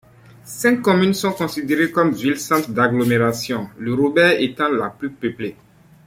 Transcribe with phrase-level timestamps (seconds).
[0.45, 5.55] Cinq communes sont considérées comme villes-centres d'agglomération, Le Robert étant la plus peuplée.